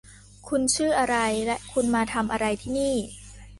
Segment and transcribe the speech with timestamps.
[0.47, 2.95] คุณชื่ออะไรและคุณมาทำอะไรที่นี่